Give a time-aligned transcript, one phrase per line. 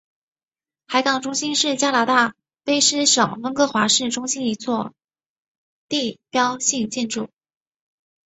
[0.87, 2.33] 海港中心是加拿大
[2.65, 4.95] 卑诗省温哥华市中心一座
[5.89, 7.29] 地标性建筑。